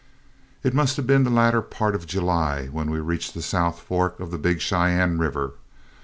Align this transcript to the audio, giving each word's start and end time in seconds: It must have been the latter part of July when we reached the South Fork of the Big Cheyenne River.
It 0.63 0.73
must 0.73 0.97
have 0.97 1.05
been 1.05 1.25
the 1.25 1.29
latter 1.29 1.61
part 1.61 1.93
of 1.93 2.07
July 2.07 2.65
when 2.71 2.89
we 2.89 2.99
reached 2.99 3.35
the 3.35 3.41
South 3.43 3.81
Fork 3.81 4.19
of 4.19 4.31
the 4.31 4.39
Big 4.39 4.59
Cheyenne 4.59 5.19
River. 5.19 5.53